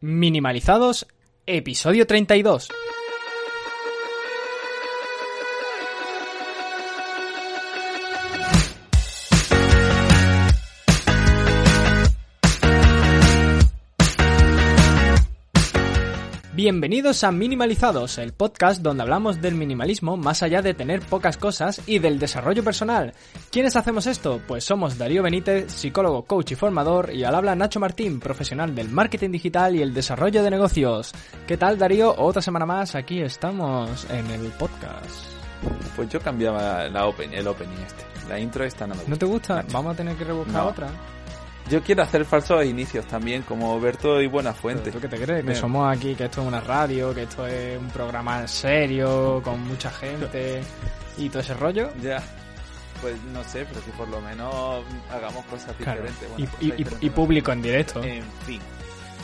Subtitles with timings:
[0.00, 1.06] Minimalizados,
[1.46, 2.68] episodio 32.
[16.70, 21.82] Bienvenidos a Minimalizados, el podcast donde hablamos del minimalismo más allá de tener pocas cosas
[21.84, 23.12] y del desarrollo personal.
[23.50, 24.40] ¿Quiénes hacemos esto?
[24.46, 28.88] Pues somos Darío Benítez, psicólogo, coach y formador, y al habla Nacho Martín, profesional del
[28.88, 31.12] marketing digital y el desarrollo de negocios.
[31.44, 32.14] ¿Qué tal Darío?
[32.16, 35.26] Otra semana más, aquí estamos en el podcast.
[35.96, 38.04] Pues yo cambiaba la open, el opening este.
[38.28, 39.10] La intro esta no me gusta.
[39.10, 39.54] ¿No te gusta?
[39.56, 39.68] Nacho.
[39.72, 40.68] Vamos a tener que rebuscar No.
[40.68, 40.88] otra.
[41.70, 44.90] Yo quiero hacer falsos inicios también, como Berto y Buenafuente.
[44.90, 45.44] ¿Tú qué te crees?
[45.44, 49.60] Que somos aquí, que esto es una radio, que esto es un programa serio, con
[49.68, 50.62] mucha gente
[51.16, 51.90] y todo ese rollo.
[52.02, 52.20] Ya.
[53.00, 56.02] Pues no sé, pero que por lo menos hagamos cosas Claro.
[56.02, 56.28] diferentes.
[56.28, 57.14] Bueno, y- y- cosas diferentes, y ¿no?
[57.14, 58.60] público en directo En fin.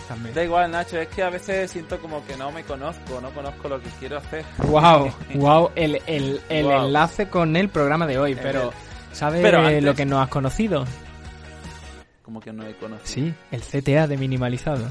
[0.08, 0.34] también.
[0.34, 3.68] Da igual, Nacho, es que a veces siento como que no me conozco, no conozco
[3.68, 4.44] lo que quiero hacer.
[4.58, 8.72] Wow, wow, el, el, el enlace con el programa de hoy, El- pero
[9.12, 10.84] ¿sabes Pero antes- lo que nos has conocido?
[12.26, 13.04] Como que no he conocido.
[13.04, 14.84] Sí, el CTA de minimalizado.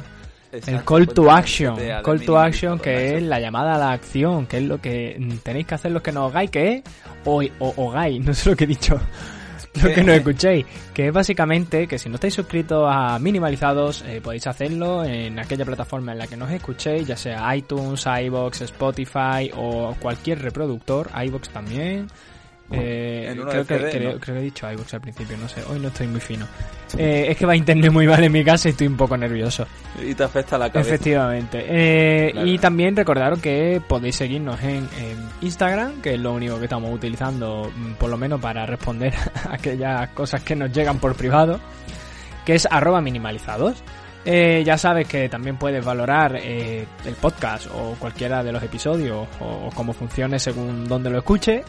[0.53, 4.59] El call to action, call to action que es la llamada a la acción, que
[4.59, 6.83] es lo que tenéis que hacer los que nos hagáis, que es
[7.25, 8.97] o, o, ogáis, no sé lo que he dicho,
[9.83, 14.21] lo que nos escuchéis, que es básicamente que si no estáis suscritos a Minimalizados eh,
[14.23, 19.51] podéis hacerlo en aquella plataforma en la que nos escuchéis, ya sea iTunes, iBox, Spotify
[19.57, 22.07] o cualquier reproductor, iBox también.
[22.71, 24.19] Eh, En uno creo, de que, CD, creo, ¿no?
[24.19, 26.47] creo que he dicho iBox al principio, no sé, hoy no estoy muy fino.
[26.97, 29.67] Eh, es que va internet muy mal en mi casa y estoy un poco nervioso.
[30.03, 30.89] Y te afecta la cabeza.
[30.95, 31.63] Efectivamente.
[31.67, 32.47] Eh, Claro.
[32.47, 36.91] Y también recordaros que podéis seguirnos en, en Instagram, que es lo único que estamos
[36.91, 39.13] utilizando, mm, por lo menos para responder
[39.49, 41.59] a aquellas cosas que nos llegan por privado,
[42.45, 43.83] que es arroba minimalizados.
[44.27, 49.27] Eh, ya sabes que también puedes valorar eh, el podcast o cualquiera de los episodios
[49.39, 51.63] o, o cómo funcione según donde lo escuche.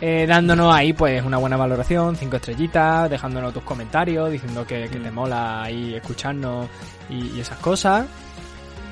[0.00, 4.98] Eh, dándonos ahí pues una buena valoración, cinco estrellitas, dejándonos tus comentarios, diciendo que, que
[4.98, 5.14] te Mm.
[5.14, 6.68] mola ahí escucharnos
[7.08, 8.06] y- y esas cosas.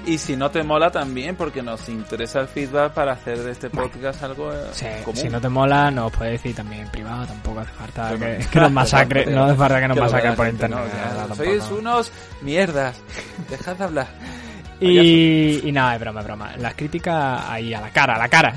[0.07, 3.69] Y si no te mola también, porque nos interesa el feedback para hacer de este
[3.69, 5.21] podcast algo eh, Sí, común.
[5.21, 8.51] si no te mola, nos puedes decir también en privado, tampoco hace falta que, no.
[8.51, 10.93] que nos masacre, no hace falta que nos que masacren por gente, internet.
[11.37, 13.03] sois unos mierdas.
[13.51, 14.07] Dejad de hablar.
[14.81, 16.53] Y, y nada, es broma, es broma.
[16.57, 18.55] Las críticas ahí a la cara, a la cara.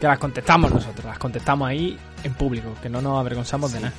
[0.00, 3.94] Que las contestamos nosotros, las contestamos ahí en público, que no nos avergonzamos de nada.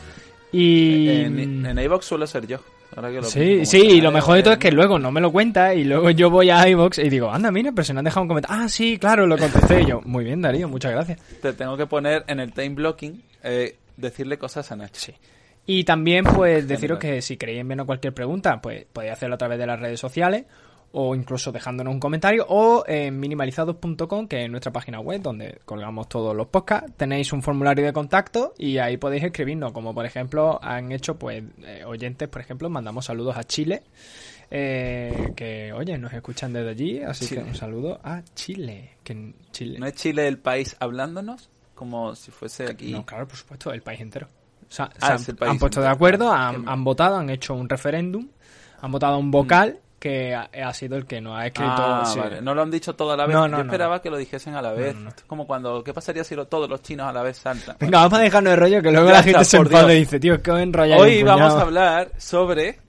[0.52, 1.08] Y...
[1.10, 2.60] En, en iVoox suelo ser yo.
[2.96, 5.12] Ahora que lo Sí, sí, y lo mejor de todo es que en- luego no
[5.12, 7.94] me lo cuenta y luego yo voy a iVoox y digo, anda, mira, pero se
[7.94, 8.64] me han dejado un comentario.
[8.64, 9.82] Ah, sí, claro, lo contesté.
[9.84, 11.20] Y yo, muy bien, Darío, muchas gracias.
[11.42, 14.94] Te tengo que poner en el time blocking, eh, decirle cosas a Nacho.
[15.02, 15.14] Sí.
[15.68, 19.60] Y también, pues, deciros que si queréis enviarnos cualquier pregunta, pues podéis hacerlo a través
[19.60, 20.46] de las redes sociales
[20.92, 26.10] o incluso dejándonos un comentario o en minimalizados.com, que es nuestra página web donde colgamos
[26.10, 26.92] todos los podcasts.
[26.98, 31.44] Tenéis un formulario de contacto y ahí podéis escribirnos, como por ejemplo han hecho pues
[31.64, 33.84] eh, oyentes, por ejemplo, mandamos saludos a Chile.
[34.52, 37.44] eh, que oye nos escuchan desde allí así Chile.
[37.44, 41.50] que un saludo a Chile que Chile ¿No es Chile el país hablándonos?
[41.76, 42.92] Como si fuese aquí.
[42.92, 44.28] No, claro, por supuesto, el país entero.
[44.68, 47.70] O sea, Ah, se han, puesto de acuerdo, Ah, han, han votado, han hecho un
[47.70, 48.28] referéndum,
[48.82, 51.72] han votado un vocal que ha, ha sido el que nos ha escrito.
[51.76, 52.18] Ah, sí.
[52.20, 52.42] vale.
[52.42, 53.36] No lo han dicho todo a la vez.
[53.36, 53.70] No, no, Yo no.
[53.70, 54.96] esperaba que lo dijesen a la vez.
[54.96, 55.10] no, no.
[55.10, 57.76] Es como cuando, ¿qué pasaría si lo- todos los chinos a la vez saltan?
[57.80, 60.36] Venga, vamos a dejarnos de rollo que luego la gente se enfada y dice, tío,
[60.36, 61.60] os enrolláis Hoy vamos puñado".
[61.60, 62.80] a hablar sobre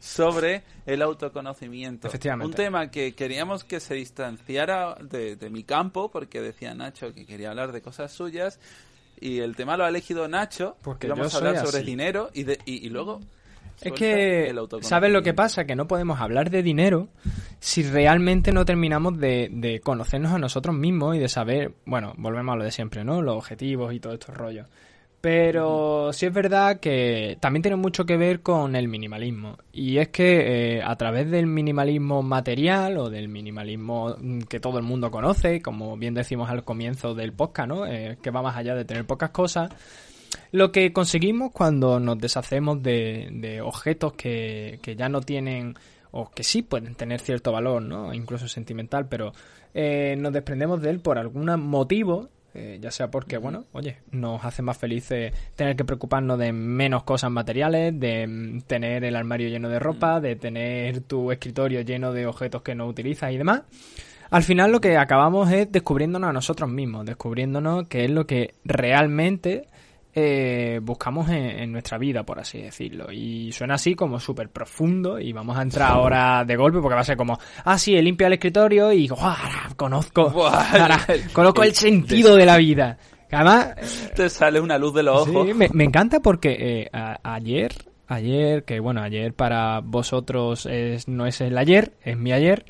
[0.00, 2.08] sobre el autoconocimiento.
[2.08, 2.46] Efectivamente.
[2.46, 7.26] Un tema que queríamos que se distanciara de, de mi campo, porque decía Nacho que
[7.26, 8.58] quería hablar de cosas suyas,
[9.20, 11.86] y el tema lo ha elegido Nacho, Porque vamos a hablar sobre así.
[11.86, 13.20] dinero, y, de- y, y luego...
[13.80, 14.54] Es que.
[14.80, 15.64] ¿sabes lo que pasa?
[15.64, 17.08] Que no podemos hablar de dinero
[17.60, 22.54] si realmente no terminamos de, de conocernos a nosotros mismos y de saber, bueno, volvemos
[22.54, 23.22] a lo de siempre, ¿no?
[23.22, 24.66] Los objetivos y todo estos rollos.
[25.20, 29.58] Pero sí es verdad que también tiene mucho que ver con el minimalismo.
[29.72, 34.78] Y es que eh, a través del minimalismo material o del minimalismo mm, que todo
[34.78, 37.86] el mundo conoce, como bien decimos al comienzo del podcast, ¿no?
[37.86, 39.70] Eh, que va más allá de tener pocas cosas,
[40.52, 45.74] lo que conseguimos cuando nos deshacemos de, de objetos que, que ya no tienen
[46.10, 48.14] o que sí pueden tener cierto valor, ¿no?
[48.14, 49.32] Incluso sentimental, pero
[49.74, 54.44] eh, nos desprendemos de él por algún motivo, eh, ya sea porque, bueno, oye, nos
[54.44, 59.48] hace más felices tener que preocuparnos de menos cosas materiales, de mm, tener el armario
[59.48, 63.62] lleno de ropa, de tener tu escritorio lleno de objetos que no utilizas y demás.
[64.30, 68.54] Al final lo que acabamos es descubriéndonos a nosotros mismos, descubriéndonos qué es lo que
[68.64, 69.68] realmente
[70.14, 73.12] eh, buscamos en, nuestra vida, por así decirlo.
[73.12, 77.02] Y suena así como súper profundo y vamos a entrar ahora de golpe porque va
[77.02, 80.32] a ser como, ah, sí, he limpia el escritorio y ahora conozco,
[81.32, 82.98] conozco el sentido de la vida.
[83.30, 83.74] además...
[84.16, 85.54] Te sale una luz de los ojos.
[85.54, 86.90] me, encanta porque eh,
[87.22, 87.72] ayer,
[88.06, 92.64] ayer, que bueno, ayer para vosotros es, no es el ayer, es mi ayer.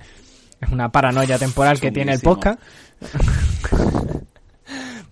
[0.61, 2.61] Es una paranoia temporal que tiene el podcast.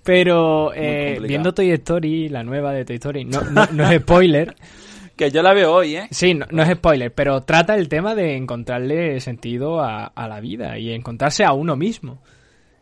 [0.06, 3.42] Pero eh, viendo Toy Story, la nueva de Toy Story, no,
[3.72, 4.54] no, es spoiler.
[5.16, 6.06] que yo la veo hoy, ¿eh?
[6.12, 10.92] Sí, no, es spoiler, pero trata el tema de encontrarle sentido a, la vida y
[10.92, 12.18] encontrarse a uno mismo.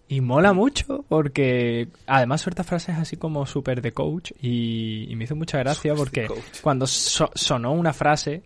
[0.06, 5.34] Y mola mucho porque además suelta frases así como súper de coach y, me hizo
[5.34, 6.28] mucha gracia porque
[6.60, 8.42] cuando sonó una frase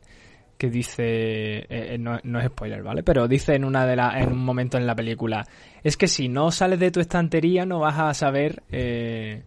[0.58, 3.04] que dice, eh, eh, no, es spoiler, ¿vale?
[3.04, 5.46] Pero dice en una de la, en un momento en la película,
[5.84, 9.44] es que si no sales de tu estantería no vas a saber eh,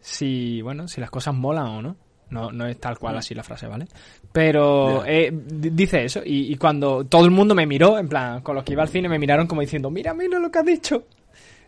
[0.00, 1.96] si, bueno, si las cosas molan o no.
[2.30, 3.86] No, no es tal cual así la frase, ¿vale?
[4.32, 5.02] Pero
[5.40, 8.82] dice eso y, cuando todo el mundo me miró, en plan, con los que iba
[8.82, 11.04] al cine me miraron como diciendo, mira, mira lo que has dicho.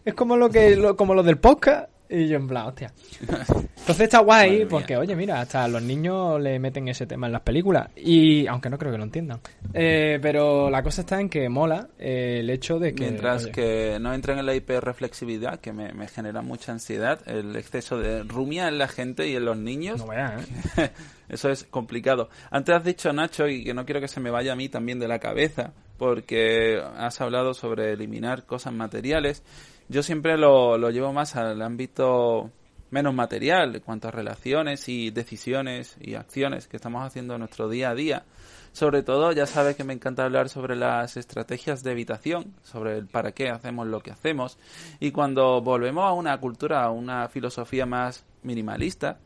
[0.05, 2.93] Es como lo que, como lo del podcast y yo en plan, hostia.
[3.21, 7.43] Entonces está guay porque, oye, mira, hasta los niños le meten ese tema en las
[7.43, 7.89] películas.
[7.97, 9.41] Y aunque no creo que lo entiendan.
[9.73, 13.05] Eh, pero la cosa está en que mola eh, el hecho de que...
[13.05, 18.25] Mientras que no entren en la hiperreflexividad, que me, genera mucha ansiedad, el exceso de
[18.25, 20.05] rumia en la gente y en los niños.
[20.05, 20.31] No ¿eh?
[21.29, 22.29] Eso es complicado.
[22.51, 24.99] Antes has dicho, Nacho, y que no quiero que se me vaya a mí también
[24.99, 29.43] de la cabeza, porque has hablado sobre eliminar cosas materiales
[29.91, 32.53] yo siempre lo, lo llevo más al ámbito
[32.91, 37.69] menos material en cuanto a relaciones y decisiones y acciones que estamos haciendo en nuestro
[37.69, 38.25] día a día.
[38.71, 43.09] Sobre todo, ya sabes que me encanta hablar sobre las estrategias de evitación, sobre el
[43.09, 44.59] para qué hacemos lo que hacemos.
[45.01, 49.19] Y cuando volvemos a una cultura, a una filosofía más minimalista,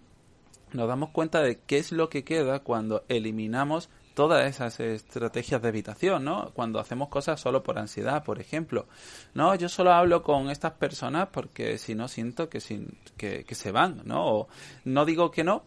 [0.73, 5.69] nos damos cuenta de qué es lo que queda cuando eliminamos todas esas estrategias de
[5.69, 6.51] evitación, ¿no?
[6.55, 8.87] Cuando hacemos cosas solo por ansiedad, por ejemplo.
[9.35, 13.73] No, yo solo hablo con estas personas porque si no siento que, sin, que, se
[13.73, 14.27] van, ¿no?
[14.27, 14.49] O
[14.85, 15.65] no digo que no,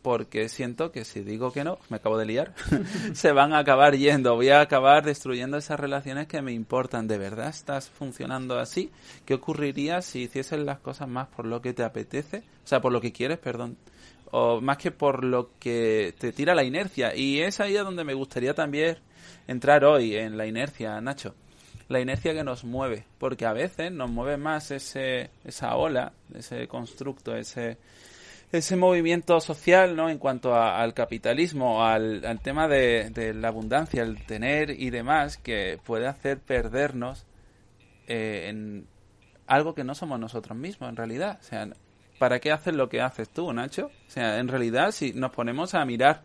[0.00, 2.54] porque siento que si digo que no, me acabo de liar,
[3.12, 7.06] se van a acabar yendo, voy a acabar destruyendo esas relaciones que me importan.
[7.06, 8.90] ¿De verdad estás funcionando así?
[9.26, 12.38] ¿Qué ocurriría si hicieses las cosas más por lo que te apetece?
[12.64, 13.76] O sea, por lo que quieres, perdón
[14.32, 17.14] o más que por lo que te tira la inercia.
[17.14, 18.96] Y es ahí a donde me gustaría también
[19.46, 21.34] entrar hoy, en la inercia, Nacho.
[21.88, 26.66] La inercia que nos mueve, porque a veces nos mueve más ese, esa ola, ese
[26.66, 27.76] constructo, ese,
[28.50, 30.08] ese movimiento social, ¿no?
[30.08, 35.36] En cuanto al capitalismo, al, al tema de, de, la abundancia, el tener y demás,
[35.36, 37.26] que puede hacer perdernos
[38.06, 38.86] eh, en
[39.46, 41.38] algo que no somos nosotros mismos, en realidad.
[41.38, 41.68] O sea,
[42.22, 43.86] ¿para qué haces lo que haces tú, Nacho?
[43.86, 46.22] O sea, en realidad, si nos ponemos a mirar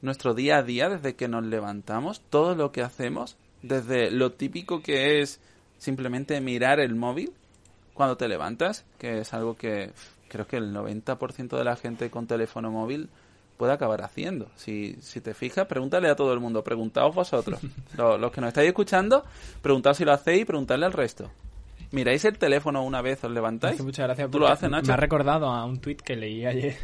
[0.00, 4.82] nuestro día a día desde que nos levantamos, todo lo que hacemos, desde lo típico
[4.82, 5.38] que es
[5.76, 7.34] simplemente mirar el móvil
[7.92, 9.92] cuando te levantas, que es algo que
[10.28, 13.10] creo que el 90% de la gente con teléfono móvil
[13.58, 14.50] puede acabar haciendo.
[14.56, 17.60] Si, si te fijas, pregúntale a todo el mundo, preguntaos vosotros.
[17.94, 19.22] los, los que nos estáis escuchando,
[19.60, 21.30] preguntaos si lo hacéis y preguntadle al resto
[21.92, 23.80] miráis el teléfono una vez, os levantáis.
[23.82, 24.30] Muchas gracias.
[24.30, 24.88] Tú lo haces, Nacho.
[24.88, 26.76] Me ha recordado a un tuit que leí ayer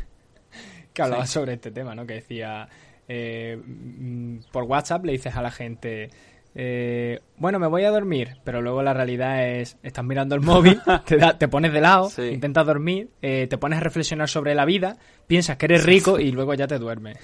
[0.93, 2.07] que hablaba sobre este tema, ¿no?
[2.07, 2.69] Que decía,
[3.09, 6.11] eh, mm, por WhatsApp le dices a la gente,
[6.55, 10.81] eh, bueno, me voy a dormir, pero luego la realidad es, estás mirando el móvil,
[11.05, 14.97] te, te pones de lado, intentas dormir, eh, te pones a reflexionar sobre la vida,
[15.27, 17.19] piensas que eres rico y luego ya te duermes.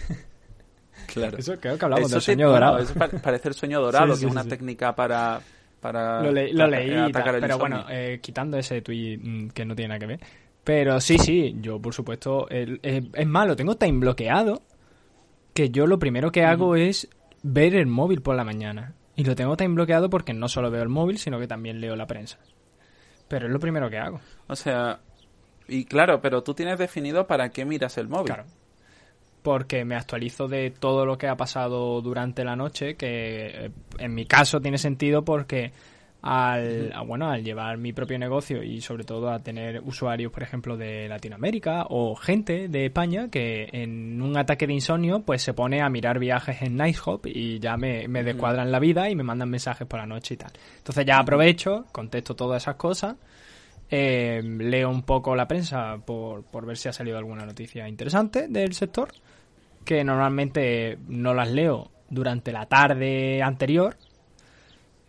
[1.07, 1.37] Claro.
[1.38, 2.78] Eso creo que hablamos del sueño dorado.
[2.78, 5.40] eso parece el sueño dorado, que es una técnica para
[5.83, 6.55] para lo, leí,
[7.12, 10.21] pero bueno, eh, quitando ese tweet mm, que no tiene nada que ver.
[10.62, 14.62] Pero sí, sí, yo por supuesto, es malo, tengo time bloqueado
[15.53, 17.09] que yo lo primero que hago es
[17.43, 18.95] ver el móvil por la mañana.
[19.17, 21.97] Y lo tengo time bloqueado porque no solo veo el móvil, sino que también leo
[21.97, 22.39] la prensa.
[23.27, 24.21] Pero es lo primero que hago.
[24.47, 25.01] O sea,
[25.67, 28.27] y claro, pero tú tienes definido para qué miras el móvil.
[28.27, 28.45] Claro
[29.42, 34.14] porque me actualizo de todo lo que ha pasado durante la noche, que eh, en
[34.14, 35.72] mi caso tiene sentido porque
[36.22, 40.76] al, bueno, al llevar mi propio negocio y sobre todo a tener usuarios, por ejemplo,
[40.76, 45.82] de Latinoamérica o gente de España que en un ataque de insomnio pues se pone
[45.82, 49.50] a mirar viajes en Nicehop y ya me, me descuadran la vida y me mandan
[49.50, 50.52] mensajes por la noche y tal.
[50.78, 53.16] Entonces ya aprovecho, contesto todas esas cosas,
[53.94, 58.49] eh, leo un poco la prensa por, por ver si ha salido alguna noticia interesante
[58.49, 59.12] del sector
[59.84, 63.99] que normalmente no las leo durante la tarde anterior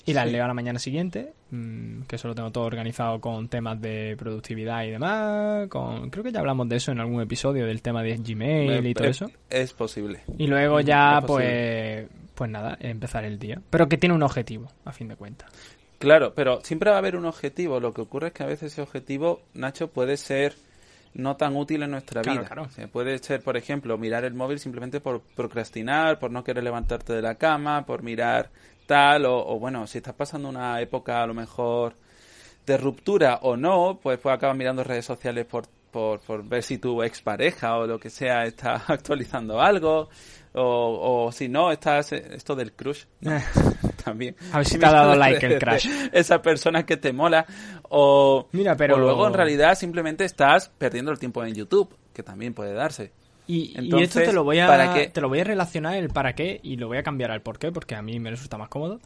[0.05, 3.47] y las leo a la mañana siguiente, mm, que eso lo tengo todo organizado con
[3.47, 7.65] temas de productividad y demás, con creo que ya hablamos de eso en algún episodio
[7.65, 9.31] del tema de Gmail y todo eso.
[9.49, 10.23] Es posible.
[10.37, 14.91] Y luego ya pues pues nada, empezar el día, pero que tiene un objetivo a
[14.91, 15.49] fin de cuentas.
[16.03, 18.73] Claro, pero siempre va a haber un objetivo, lo que ocurre es que a veces
[18.73, 20.53] ese objetivo, Nacho, puede ser
[21.13, 22.45] no tan útil en nuestra vida.
[22.91, 27.21] puede ser, por ejemplo, mirar el móvil simplemente por procrastinar, por no querer levantarte de
[27.21, 28.49] la cama, por mirar
[28.85, 31.93] tal, o, bueno, si estás pasando una época a lo mejor
[32.65, 36.79] de ruptura o no, pues puedes acabar mirando redes sociales por, por, por ver si
[36.79, 40.09] tu expareja o lo que sea está actualizando algo,
[40.51, 43.05] o, o si no, estás esto del crush.
[44.03, 44.35] también.
[44.51, 45.87] A ver si te ha dado like el crash.
[46.11, 47.45] Esa persona que te mola.
[47.89, 48.97] O, Mira, pero...
[48.97, 53.11] luego en realidad simplemente estás perdiendo el tiempo en YouTube, que también puede darse.
[53.45, 56.77] Y, esto te lo voy a te lo voy a relacionar el para qué y
[56.77, 59.01] lo voy a cambiar al por qué porque a mí me resulta más cómodo.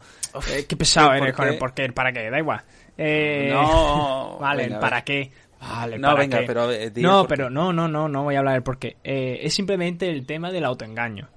[0.52, 2.62] Eh, qué pesado eres con el por qué, el para qué, da igual.
[2.96, 5.32] Eh, no, vale, el para qué.
[5.60, 8.62] Vale, no, venga, pero eh, no, pero no, no, no, no voy a hablar del
[8.62, 8.96] por qué.
[9.02, 11.28] es simplemente el tema del autoengaño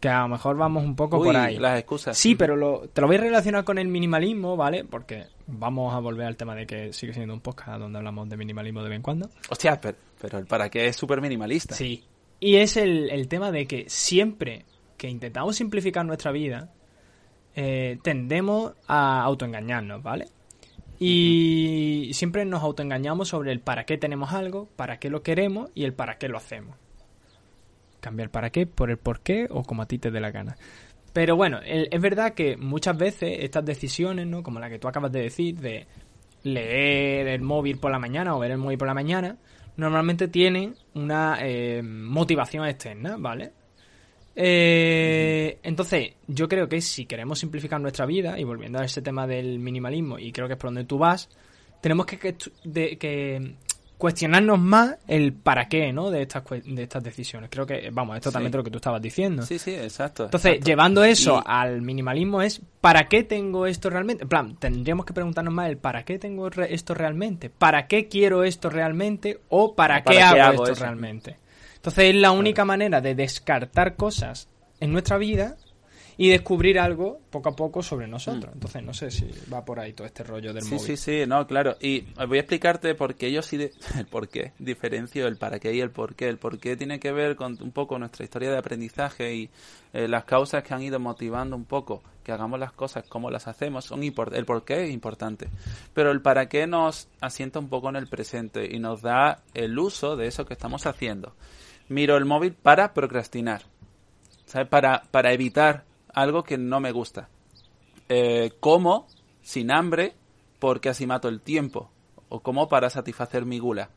[0.00, 1.58] que a lo mejor vamos un poco por ahí.
[1.58, 2.16] las excusas.
[2.16, 4.84] Sí, pero lo, te lo voy a relacionar con el minimalismo, ¿vale?
[4.84, 8.36] Porque vamos a volver al tema de que sigue siendo un podcast donde hablamos de
[8.36, 9.30] minimalismo de vez en cuando.
[9.48, 11.74] Hostia, pero, el para qué es súper minimalista.
[11.74, 12.04] Sí.
[12.40, 14.64] Y es el, tema de que siempre
[14.98, 16.70] que intentamos simplificar nuestra vida,
[17.54, 20.28] eh, tendemos a autoengañarnos, ¿vale?
[20.98, 25.84] Y siempre nos autoengañamos sobre el para qué tenemos algo, para qué lo queremos y
[25.84, 26.76] el para qué lo hacemos
[28.06, 30.56] cambiar para qué, por el por qué o como a ti te dé la gana.
[31.12, 34.42] Pero bueno, es verdad que muchas veces estas decisiones, ¿no?
[34.42, 35.86] Como la que tú acabas de decir, de
[36.42, 39.36] leer el móvil por la mañana o ver el móvil por la mañana,
[39.76, 43.52] normalmente tienen una eh, motivación externa, ¿vale?
[44.34, 49.26] Eh, entonces, yo creo que si queremos simplificar nuestra vida, y volviendo a ese tema
[49.26, 51.30] del minimalismo, y creo que es por donde tú vas,
[51.80, 53.56] tenemos que,
[53.98, 56.10] cuestionarnos más el para qué, ¿no?
[56.10, 57.50] De estas, de estas decisiones.
[57.50, 59.42] Creo que, vamos, es totalmente lo que tú estabas diciendo.
[59.42, 60.24] Sí, sí, exacto.
[60.24, 64.24] Entonces, llevando eso al minimalismo es, ¿para qué tengo esto realmente?
[64.24, 67.50] En plan, tendríamos que preguntarnos más el ¿para qué tengo esto realmente?
[67.50, 69.40] ¿Para qué quiero esto realmente?
[69.48, 71.36] ¿O para, qué, hago, esto realmente?
[71.76, 74.48] Entonces, es la única manera de descartar cosas
[74.80, 75.56] en nuestra vida
[76.18, 78.52] y descubrir algo poco a poco sobre nosotros.
[78.52, 78.54] Mm.
[78.54, 80.78] Entonces, no sé si va por ahí todo este rollo del móvil.
[80.78, 81.76] Sí, sí, sí, no, claro.
[81.80, 83.56] Y voy a explicarte por qué yo sí,
[83.98, 86.28] el por qué, diferencio el para qué y el por qué.
[86.28, 89.50] El por qué tiene que ver con un poco nuestra historia de aprendizaje y
[89.92, 93.46] eh, las causas que han ido motivando un poco que hagamos las cosas como las
[93.46, 93.84] hacemos.
[93.84, 95.48] Son el por qué es importante.
[95.92, 99.78] Pero el para qué nos asienta un poco en el presente y nos da el
[99.78, 101.34] uso de eso que estamos haciendo.
[101.88, 103.62] Miro el móvil para procrastinar.
[104.46, 104.68] ¿sabes?
[104.68, 105.84] Para, para evitar
[106.16, 107.28] algo que no me gusta.
[108.08, 109.06] Eh, como
[109.42, 110.14] sin hambre
[110.58, 111.90] porque así mato el tiempo.
[112.28, 113.90] O como para satisfacer mi gula.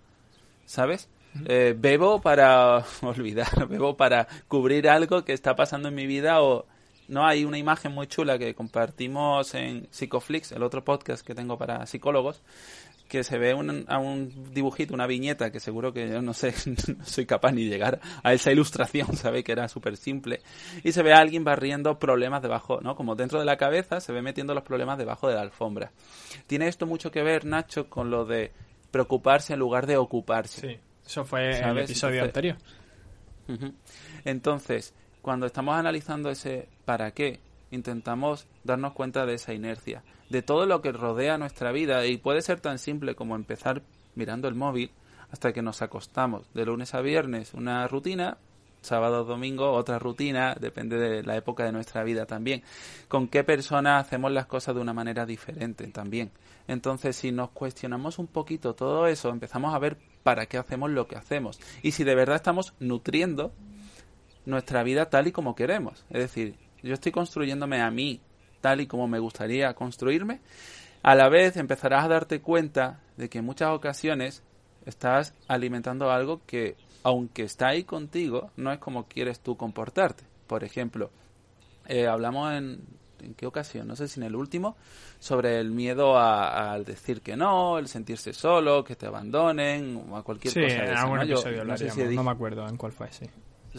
[0.66, 1.10] ¿Sabes?
[1.46, 6.66] Eh, bebo para olvidar, bebo para cubrir algo que está pasando en mi vida o
[7.08, 11.58] no hay una imagen muy chula que compartimos en Psicoflix, el otro podcast que tengo
[11.58, 12.42] para psicólogos,
[13.10, 16.54] que se ve un, a un dibujito, una viñeta, que seguro que yo no sé,
[16.98, 20.42] no soy capaz ni llegar a esa ilustración, sabe que era súper simple,
[20.84, 22.96] y se ve a alguien barriendo problemas debajo, ¿no?
[22.96, 25.92] Como dentro de la cabeza se ve metiendo los problemas debajo de la alfombra.
[26.48, 28.52] Tiene esto mucho que ver, Nacho, con lo de
[28.92, 30.62] preocuparse en lugar de ocuparse.
[30.62, 32.58] Sí, eso fue en el episodio anterior.
[34.24, 37.40] Entonces, cuando estamos analizando ese para qué,
[37.72, 42.42] intentamos darnos cuenta de esa inercia de todo lo que rodea nuestra vida y puede
[42.42, 43.82] ser tan simple como empezar
[44.16, 44.92] mirando el móvil
[45.32, 46.52] hasta que nos acostamos.
[46.54, 48.38] De lunes a viernes una rutina,
[48.82, 52.64] sábado domingo otra rutina, depende de la época de nuestra vida también.
[53.08, 56.32] Con qué persona hacemos las cosas de una manera diferente también.
[56.68, 61.08] Entonces, si nos cuestionamos un poquito todo eso, empezamos a ver para qué hacemos lo
[61.08, 63.52] que hacemos y si de verdad estamos nutriendo
[64.46, 66.06] nuestra vida tal y como queremos.
[66.10, 68.22] Es decir, yo estoy construyéndome a mí
[68.62, 70.42] tal y como me gustaría construirme,
[71.02, 74.44] a la vez empezarás a darte cuenta de que en muchas ocasiones
[74.86, 80.24] estás alimentando algo que, aunque está ahí contigo, no es como quieres tú comportarte.
[80.48, 81.10] Por ejemplo,
[81.88, 82.82] eh, hablamos en,
[83.22, 84.76] en qué ocasión, no sé si en el último,
[85.20, 90.24] sobre el miedo a, decir que no, el sentirse solo, que te abandonen, o a
[90.24, 90.84] cualquier cosa.
[90.84, 92.16] De ¿no?
[92.16, 93.26] no, me acuerdo en cuál fue, sí.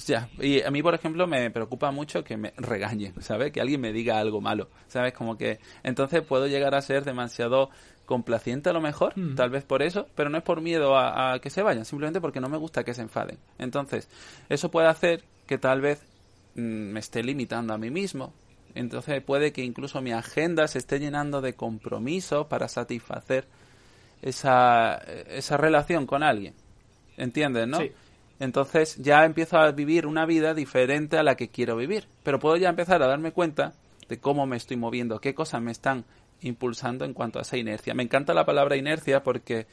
[0.07, 3.53] Ya, y a mí, por ejemplo, me preocupa mucho que me regañen, ¿sabes?
[3.53, 5.13] Que alguien me diga algo malo, ¿sabes?
[5.13, 7.71] Como que entonces puedo llegar a ser demasiado
[8.07, 9.35] complaciente a lo mejor, mm.
[9.35, 12.41] tal vez por eso, pero no es por miedo a, que se vayan, simplemente porque
[12.41, 13.39] no me gusta que se enfaden.
[13.59, 14.09] Entonces,
[14.49, 16.03] eso puede hacer que tal vez
[16.55, 18.33] mm, me esté limitando a mí mismo,
[18.75, 23.47] Entonces puede que incluso mi agenda se esté llenando de compromisos para satisfacer
[24.23, 24.95] esa,
[25.29, 26.55] esa relación con alguien.
[27.17, 27.79] ¿Entiendes, no?
[27.79, 27.93] Sí.
[28.41, 32.09] Entonces ya empiezo a vivir una vida diferente a la que quiero vivir.
[32.25, 33.75] Pero puedo ya empezar a darme cuenta
[34.09, 36.05] de cómo me estoy moviendo, qué cosas me están
[36.41, 37.95] impulsando en cuanto a esa inercia.
[37.95, 39.67] Me encanta la palabra inercia porque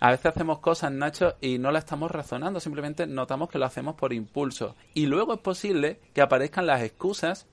[0.00, 3.94] a veces hacemos cosas, Nacho, y no la estamos razonando, simplemente notamos que lo hacemos
[3.94, 4.74] por impulso.
[4.94, 7.46] Y luego es posible que aparezcan las excusas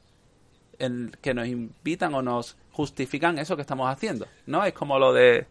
[0.79, 4.63] en que nos invitan o nos justifican eso que estamos haciendo, ¿no?
[4.65, 5.45] Es como lo de,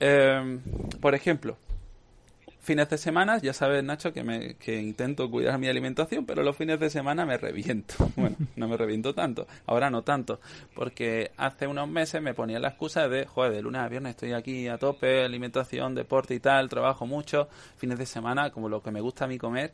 [0.00, 0.58] eh,
[1.00, 1.56] por ejemplo,
[2.68, 6.54] fines de semana, ya sabes, Nacho, que, me, que intento cuidar mi alimentación, pero los
[6.54, 7.94] fines de semana me reviento.
[8.18, 10.40] Bueno, no me reviento tanto, ahora no tanto,
[10.74, 14.32] porque hace unos meses me ponía la excusa de, joder, de lunes a viernes estoy
[14.32, 18.90] aquí a tope, alimentación, deporte y tal, trabajo mucho, fines de semana, como lo que
[18.90, 19.72] me gusta a mí comer,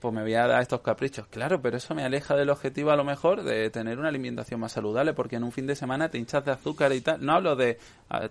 [0.00, 1.28] pues me voy a dar estos caprichos.
[1.28, 4.72] Claro, pero eso me aleja del objetivo a lo mejor de tener una alimentación más
[4.72, 7.24] saludable, porque en un fin de semana te hinchas de azúcar y tal.
[7.24, 7.78] No hablo de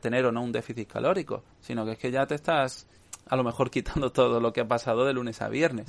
[0.01, 2.85] tener o no un déficit calórico, sino que es que ya te estás
[3.27, 5.87] a lo mejor quitando todo lo que ha pasado de lunes a viernes.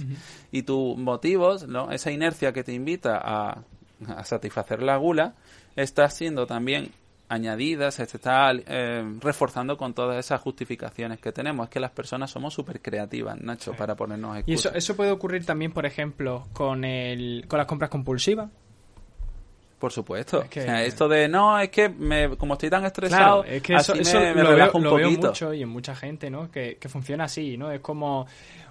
[0.53, 1.91] Y tus motivos, ¿no?
[1.91, 3.63] esa inercia que te invita a,
[4.09, 5.35] a satisfacer la gula,
[5.77, 6.91] está siendo también
[7.29, 11.65] añadida, se está eh, reforzando con todas esas justificaciones que tenemos.
[11.65, 13.79] Es que las personas somos súper creativas, Nacho, Sí.
[13.79, 14.65] para ponernos excusas.
[14.65, 18.51] Y eso, eso puede ocurrir también, por ejemplo, con, el, con las compras compulsivas.
[19.79, 20.43] Por supuesto.
[20.43, 23.57] Es que- O sea, esto de, no, es que me, como estoy tan estresado, Claro,
[23.57, 25.27] es que así eso, eso me, me lo, veo, un lo veo poquito.
[25.29, 26.51] mucho y en mucha gente, ¿no?
[26.51, 27.71] Que, que funciona así, ¿no?
[27.71, 28.27] Es como...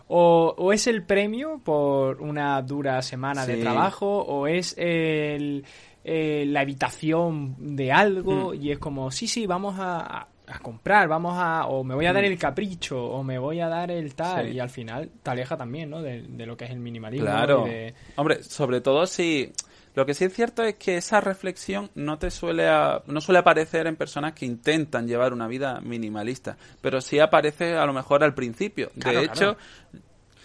[0.08, 5.64] O, o es el premio por una dura semana de trabajo, o es el,
[6.04, 8.62] eh, la evitación de algo, Mm.
[8.62, 10.28] y es como, sí, sí, vamos a,
[10.62, 11.68] comprar, vamos a...
[11.68, 12.28] O me voy a dar Mm.
[12.28, 14.52] el capricho, o me voy a dar el tal, Sí.
[14.54, 16.02] y al final te aleja también, ¿no?
[16.02, 17.26] De, de lo que es el minimalismo.
[17.26, 17.66] Claro.
[17.66, 19.52] y de- Hombre, sobre todo si...
[19.96, 23.40] Lo que sí es cierto es que esa reflexión no te suele a- no suele
[23.40, 28.24] aparecer en personas que intentan llevar una vida minimalista, pero sí aparece a lo mejor
[28.24, 28.90] al principio.
[29.00, 29.52] Claro, de claro.
[29.52, 29.58] hecho,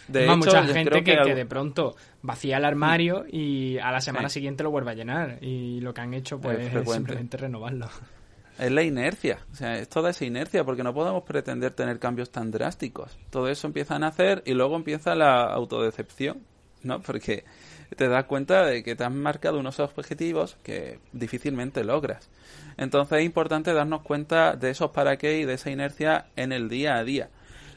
[0.09, 3.78] de Además, hecho, mucha gente creo que, que algo- de pronto vacía el armario y
[3.78, 4.35] a la semana Sí.
[4.35, 5.38] siguiente lo vuelve a llenar.
[5.43, 7.88] Y lo que han hecho pues Es es, simplemente renovarlo.
[8.59, 12.31] Es la inercia, o sea, es toda esa inercia, porque no podemos pretender tener cambios
[12.31, 13.17] tan drásticos.
[13.30, 16.43] Todo eso empieza a nacer y luego empieza la autodecepción,
[16.82, 17.00] ¿no?
[17.00, 17.45] Porque
[17.96, 22.28] te das cuenta de que te has marcado unos objetivos que difícilmente logras.
[22.76, 26.68] Entonces es importante darnos cuenta de esos para qué y de esa inercia en el
[26.68, 27.30] día a día.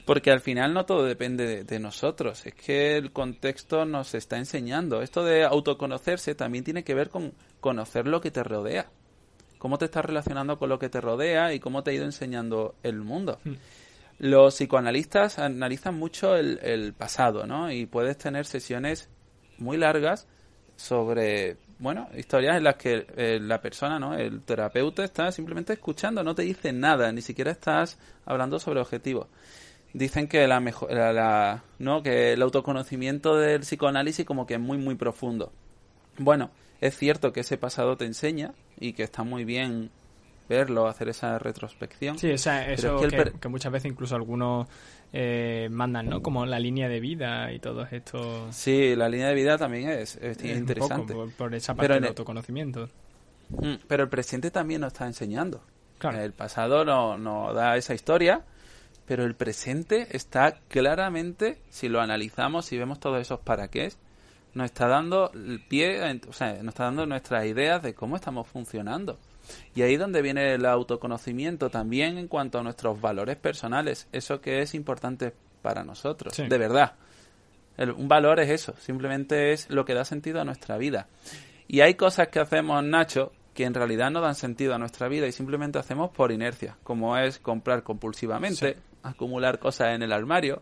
[0.06, 4.38] Porque al final no todo depende de, de nosotros, es que el contexto nos está
[4.38, 5.02] enseñando.
[5.02, 8.90] Esto de autoconocerse también tiene que ver con conocer lo que te rodea
[9.62, 12.74] cómo te estás relacionando con lo que te rodea y cómo te ha ido enseñando
[12.82, 13.38] el mundo.
[13.44, 13.54] Hmm.
[14.18, 17.72] Los psicoanalistas analizan mucho el, el pasado, ¿no?
[17.72, 19.08] Y puedes tener sesiones
[19.62, 20.28] muy largas
[20.76, 24.14] sobre, bueno, historias en las que eh, la persona, ¿no?
[24.16, 29.28] El terapeuta está simplemente escuchando, no te dice nada, ni siquiera estás hablando sobre objetivos.
[29.94, 34.60] Dicen que la mejor, la, la- no, que el autoconocimiento del psicoanálisis como que es
[34.60, 35.52] muy muy profundo.
[36.18, 39.92] Bueno, es cierto que ese pasado te enseña y que está muy bien
[40.52, 42.18] verlo, hacer esa retrospección.
[42.20, 44.68] Sí, o sea, eso es que que, muchas veces incluso algunos
[45.14, 46.22] eh, mandan, ¿no?
[46.22, 48.52] Como la línea de vida y todo esto.
[48.52, 51.14] Sí, la línea de vida también es, es Es un poco interesante.
[51.14, 52.88] por, por esa parte del el- autoconocimiento.
[53.50, 55.64] Mm, Pero el presente también nos está enseñando.
[55.98, 56.20] Claro.
[56.22, 58.42] El pasado no, no da esa historia,
[59.06, 63.92] pero el presente está claramente, si lo analizamos, si vemos todos esos para qué,
[64.54, 68.48] nos está dando el pie, o sea, nos está dando nuestras ideas de cómo estamos
[68.48, 69.20] funcionando.
[69.76, 74.62] Y ahí donde viene el autoconocimiento también en cuanto a nuestros valores personales, eso que
[74.62, 76.48] es importante para nosotros, Sí.
[76.48, 76.94] de verdad.
[77.78, 81.08] El- un valor es eso, simplemente es lo que da sentido a nuestra vida.
[81.68, 85.28] Y hay cosas que hacemos, Nacho, que en realidad no dan sentido a nuestra vida
[85.28, 90.62] y simplemente hacemos por inercia, como es comprar compulsivamente, acumular cosas en el armario,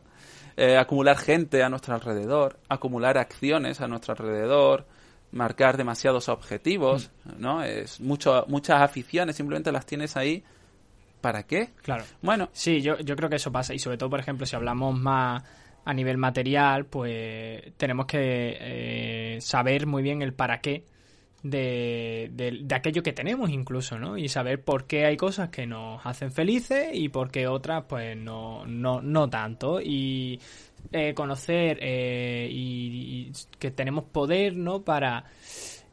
[0.58, 4.86] eh, acumular gente a nuestro alrededor, acumular acciones a nuestro alrededor,
[5.32, 7.64] marcar demasiados objetivos, ¿no?
[7.64, 10.44] Es mucho, muchas aficiones, simplemente las tienes ahí.
[11.22, 11.72] ¿Para qué?
[11.82, 12.06] Claro.
[12.22, 13.74] Bueno, Sí, yo, yo creo que eso pasa.
[13.74, 15.44] Y sobre todo, por ejemplo, si hablamos más
[15.84, 20.86] a nivel material, pues tenemos que eh, saber muy bien el para qué
[21.44, 24.18] de, de, de aquello que tenemos incluso, ¿no?
[24.18, 28.18] Y saber por qué hay cosas que nos hacen felices y por qué otras, pues
[28.18, 29.80] no, no, no tanto.
[29.82, 30.40] Y
[30.92, 34.82] eh, conocer eh, y, y que tenemos poder, ¿no?
[34.82, 35.26] Para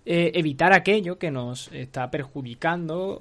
[0.08, 3.20] eh, evitar aquello que nos está perjudicando,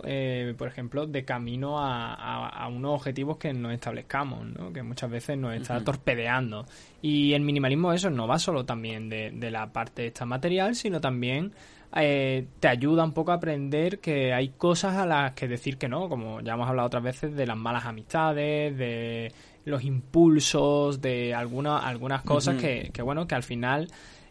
[0.58, 4.72] por ejemplo, de camino a, a- a unos objetivos que nos establezcamos, ¿no?
[4.72, 6.66] que muchas veces nos está torpedeando.
[7.02, 11.02] Y el minimalismo eso no va solo también de, de la parte esta material, sino
[11.02, 11.54] también
[11.96, 15.88] eh, te ayuda un poco a aprender que hay cosas a las que decir que
[15.88, 19.32] no, como ya hemos hablado otras veces de las malas amistades, de
[19.66, 23.88] los impulsos, de alguna, algunas cosas que, que, bueno, que al final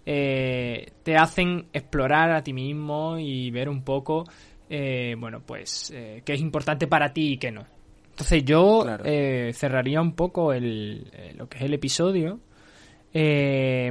[0.07, 4.25] eh, te hacen explorar a ti mismo y ver un poco,
[4.69, 7.67] eh, bueno, pues, eh, qué es importante para ti y qué no.
[8.11, 8.85] Entonces yo
[9.53, 12.39] cerraría un poco el, lo que es el episodio,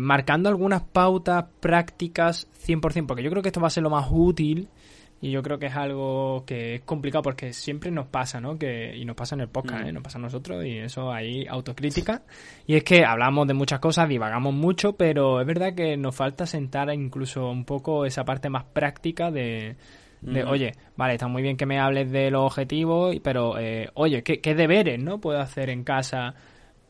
[0.01, 4.07] marcando algunas pautas prácticas 100%, porque yo creo que esto va a ser lo más
[4.11, 4.69] útil
[5.23, 8.59] y yo creo que es algo que es complicado porque siempre nos pasa, ¿no?
[8.59, 9.87] Que, y nos pasa en el podcast, mm.
[9.87, 9.93] ¿eh?
[9.93, 12.23] Nos pasa a nosotros y eso hay autocrítica.
[12.67, 16.45] Y es que hablamos de muchas cosas, divagamos mucho, pero es verdad que nos falta
[16.45, 19.77] sentar incluso un poco esa parte más práctica de,
[20.19, 20.47] de mm.
[20.49, 24.41] oye, vale, está muy bien que me hables de los objetivos, pero, eh, oye, ¿qué,
[24.41, 25.21] ¿qué, deberes, no?
[25.21, 26.35] Puedo hacer en casa.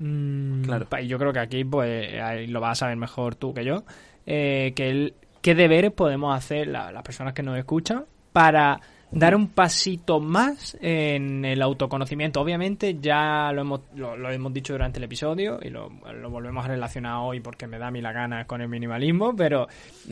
[0.04, 0.88] Mm, claro.
[1.02, 2.12] Y yo creo que aquí, pues,
[2.50, 3.86] lo vas a saber mejor tú que yo.
[4.26, 8.82] Eh, que el, ¿Qué deberes podemos hacer las personas que nos escuchan para
[9.14, 12.42] dar un pasito más en el autoconocimiento.
[12.42, 15.90] Obviamente ya lo hemos, lo, hemos dicho durante el episodio y lo,
[16.30, 19.68] volvemos a relacionar hoy porque me da a mí la gana con el minimalismo, pero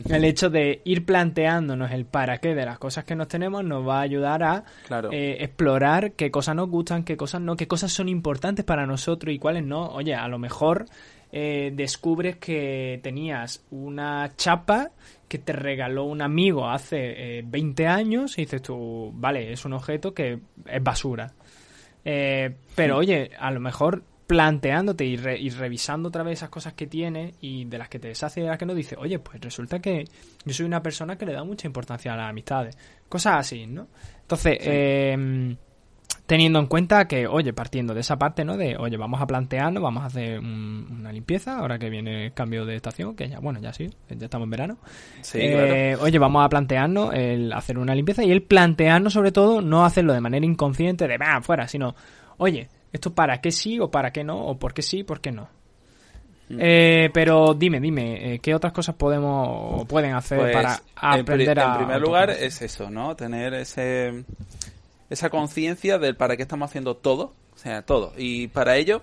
[0.08, 3.86] el hecho de ir planteándonos el para qué de las cosas que nos tenemos nos
[3.86, 4.64] va a ayudar a
[5.10, 9.34] eh, explorar qué cosas nos gustan, qué cosas no, qué cosas son importantes para nosotros
[9.34, 9.88] y cuáles no.
[9.88, 10.86] Oye, a lo mejor
[11.32, 14.90] eh, descubres que tenías una chapa
[15.32, 19.72] que te regaló un amigo hace 20 eh, años y dices tú, vale, es un
[19.72, 21.32] objeto que es basura.
[22.04, 27.32] Eh, pero oye, a lo mejor planteándote y, revisando otra vez esas cosas que tiene
[27.40, 29.80] y de las que te deshace y de las que no, dices, oye, pues resulta
[29.80, 30.04] que
[30.44, 32.76] yo soy una persona que le da mucha importancia a las amistades.
[33.08, 33.88] Cosas así, ¿no?
[34.20, 35.56] Entonces, eh,
[36.26, 38.56] teniendo en cuenta que, oye, partiendo de esa parte, ¿no?
[38.56, 42.64] De, oye, vamos a plantearnos, vamos a hacer una limpieza, ahora que viene el cambio
[42.64, 44.78] de estación, que ya, bueno, ya sí, ya estamos en verano.
[45.20, 49.60] Sí, eh, Oye, vamos a plantearnos el hacer una limpieza y el plantearnos, sobre todo,
[49.60, 51.94] no hacerlo de manera inconsciente, de, va, fuera, sino,
[52.38, 54.46] oye, ¿esto para qué sí o para qué no?
[54.46, 55.48] ¿O por qué sí, por qué no?
[56.48, 56.58] Mm.
[56.60, 59.48] Eh, pero dime, dime, eh, ¿qué otras cosas podemos
[59.82, 61.72] o pueden hacer pues, para aprender a...
[61.72, 63.16] En primer lugar es eso, ¿no?
[63.16, 64.24] Tener ese
[65.12, 68.14] esa conciencia del para qué estamos haciendo todo, o sea, todo.
[68.16, 69.02] Y para ello,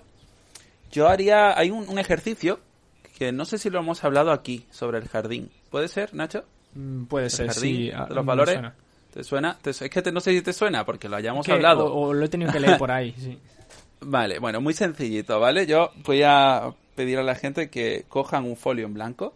[0.90, 2.58] yo haría, hay un, ejercicio
[3.16, 5.50] que no sé si lo hemos hablado aquí sobre el jardín.
[5.70, 6.44] ¿Puede ser, Nacho?
[6.74, 7.90] Mm, puede ser, sí.
[7.90, 8.60] De los valores.
[9.12, 9.58] ¿Te suena?
[9.64, 11.94] es que no sé si te suena porque lo hayamos hablado.
[11.94, 13.38] O, lo he tenido que leer por ahí, sí.
[14.00, 15.66] Vale, bueno, muy sencillito, ¿vale?
[15.66, 19.34] Yo voy a pedir a la gente que cojan un folio en blanco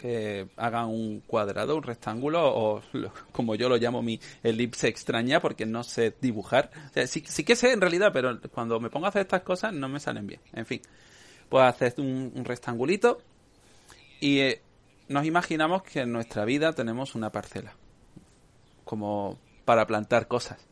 [0.00, 2.82] que hagan un cuadrado, un rectángulo o
[3.32, 6.70] como yo lo llamo mi elipse extraña porque no sé dibujar.
[6.88, 9.42] O sea, sí, sí, que sé en realidad, pero cuando me pongo a hacer estas
[9.42, 10.40] cosas no me salen bien.
[10.54, 10.80] En fin,
[11.50, 13.18] pues hacer un, un rectangulito
[14.20, 14.62] y eh,
[15.08, 17.74] nos imaginamos que en nuestra vida tenemos una parcela
[18.84, 20.69] como para plantar cosas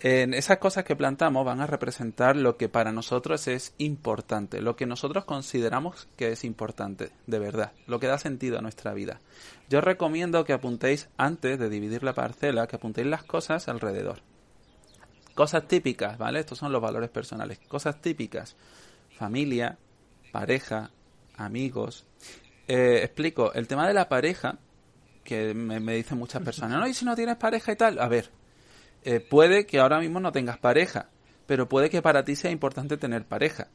[0.00, 4.76] en esas cosas que plantamos van a representar lo que para nosotros es importante, lo
[4.76, 9.20] que nosotros consideramos que es importante, de verdad, lo que da sentido a nuestra vida.
[9.70, 14.20] Yo recomiendo que apuntéis antes de dividir la parcela, que apuntéis las cosas alrededor.
[15.34, 16.40] Cosas típicas, ¿vale?
[16.40, 17.58] Estos son los valores personales.
[17.68, 18.56] Cosas típicas.
[19.18, 19.78] Familia,
[20.32, 20.90] pareja,
[21.36, 22.06] amigos.
[22.68, 24.58] Eh, explico, el tema de la pareja,
[25.24, 28.08] que me, me dicen muchas personas, no, y si no tienes pareja y tal, a
[28.08, 28.30] ver,
[29.06, 31.10] eh, puede que ahora mismo no tengas pareja,
[31.46, 33.68] pero puede que para ti sea importante tener pareja.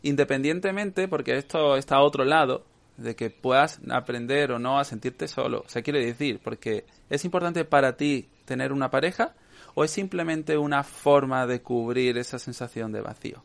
[0.00, 2.64] Independientemente, porque esto está a otro lado,
[2.96, 5.62] de que puedas aprender o no a sentirte solo.
[5.66, 9.34] O sea, quiere decir, porque es importante para ti tener una pareja
[9.74, 13.44] o es simplemente una forma de cubrir esa sensación de vacío.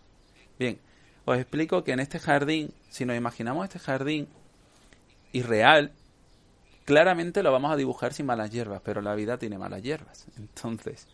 [0.57, 0.79] Bien,
[1.25, 4.29] os explico que en este jardín, si nos imaginamos este jardín
[5.33, 5.91] irreal,
[6.85, 10.25] claramente lo vamos a dibujar sin malas hierbas, pero la vida tiene malas hierbas.
[10.37, 11.05] Entonces,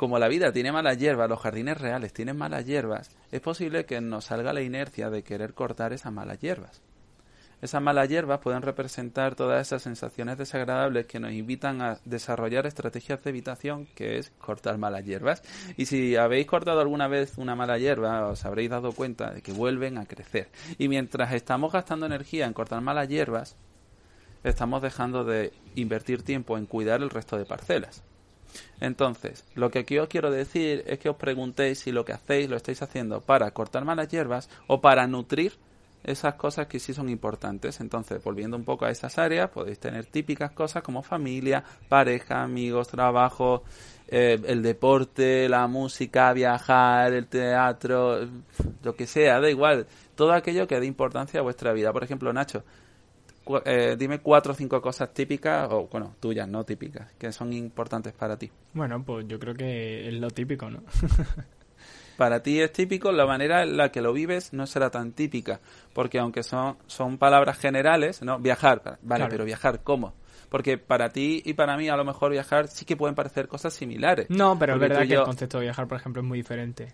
[0.00, 4.00] como la vida tiene malas hierbas, los jardines reales tienen malas hierbas, es posible que
[4.00, 6.80] nos salga la inercia de querer cortar esas malas hierbas.
[7.60, 13.22] Esas malas hierbas pueden representar todas esas sensaciones desagradables que nos invitan a desarrollar estrategias
[13.22, 15.42] de evitación, que es cortar malas hierbas.
[15.76, 19.52] Y si habéis cortado alguna vez una mala hierba, os habréis dado cuenta de que
[19.52, 20.48] vuelven a crecer.
[20.78, 23.54] Y mientras estamos gastando energía en cortar malas hierbas,
[24.44, 28.02] estamos dejando de invertir tiempo en cuidar el resto de parcelas.
[28.80, 32.48] Entonces, lo que aquí os quiero decir es que os preguntéis si lo que hacéis
[32.48, 35.52] lo estáis haciendo para cortar malas hierbas o para nutrir
[36.02, 37.80] esas cosas que sí son importantes.
[37.80, 42.88] Entonces, volviendo un poco a esas áreas, podéis tener típicas cosas como familia, pareja, amigos,
[42.88, 43.64] trabajo,
[44.08, 48.28] eh, el deporte, la música, viajar, el teatro,
[48.82, 49.86] lo que sea, da igual.
[50.14, 51.92] Todo aquello que dé importancia a vuestra vida.
[51.92, 52.64] Por ejemplo, Nacho,
[53.44, 57.52] cu- eh, dime cuatro o cinco cosas típicas, o bueno, tuyas, no típicas, que son
[57.52, 58.50] importantes para ti.
[58.72, 60.82] Bueno, pues yo creo que es lo típico, ¿no?
[62.16, 65.60] Para ti es típico, la manera en la que lo vives no será tan típica,
[65.94, 68.38] porque aunque son, son palabras generales, ¿no?
[68.38, 69.28] Viajar, vale, Claro.
[69.30, 70.12] pero viajar, ¿cómo?
[70.50, 73.72] Porque para ti y para mí a lo mejor viajar sí que pueden parecer cosas
[73.72, 74.26] similares.
[74.28, 76.92] No, pero es verdad que yo- el concepto de viajar, por ejemplo, es muy diferente.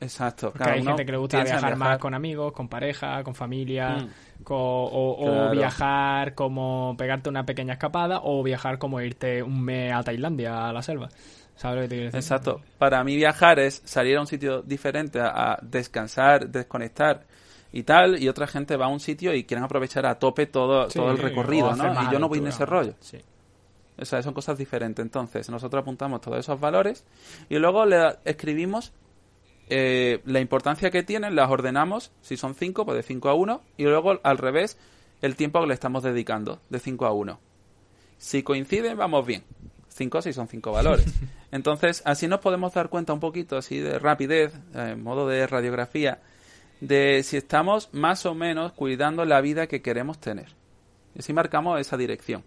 [0.00, 0.48] Exacto.
[0.50, 3.96] Porque cada hay gente que le gusta viajar, más con amigos, con pareja, con familia,
[3.96, 4.08] Mm.
[4.50, 5.50] o, o Claro.
[5.52, 10.72] viajar como pegarte una pequeña escapada, o viajar como irte un mes a Tailandia, a
[10.72, 11.08] la selva.
[11.56, 12.18] ¿Sabes lo que te quiero decir?
[12.18, 12.60] Exacto.
[12.78, 17.22] Para mí viajar es salir a un sitio diferente, a, descansar, desconectar
[17.72, 20.90] y tal, y otra gente va a un sitio y quieren aprovechar a tope todo,
[20.90, 22.02] Sí, todo el recorrido, ¿no?
[22.02, 22.94] Y yo no voy en ese rollo.
[23.00, 23.18] Sí.
[23.96, 25.02] O sea, son cosas diferentes.
[25.04, 27.04] Entonces, nosotros apuntamos todos esos valores
[27.48, 28.92] y luego le escribimos
[29.68, 33.62] eh, la importancia que tienen, las ordenamos, si son 5, pues de 5 a 1,
[33.78, 34.78] y luego al revés,
[35.22, 37.40] el tiempo que le estamos dedicando, de 5 a 1.
[38.18, 39.44] Si coinciden, vamos bien.
[39.88, 41.06] 5 si son 5 valores.
[41.52, 45.46] Entonces, así nos podemos dar cuenta un poquito, así de rapidez, eh, en modo de
[45.46, 46.20] radiografía,
[46.80, 50.48] de si estamos más o menos cuidando la vida que queremos tener.
[51.14, 52.42] Y así marcamos esa dirección.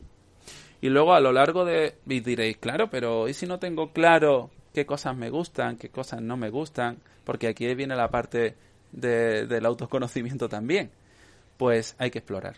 [0.81, 1.95] Y luego a lo largo de...
[2.07, 6.21] Y diréis, claro, pero ¿y si no tengo claro qué cosas me gustan, qué cosas
[6.21, 6.99] no me gustan?
[7.23, 8.55] Porque aquí viene la parte
[8.91, 10.91] de- del autoconocimiento también.
[11.57, 12.57] Pues hay que explorar.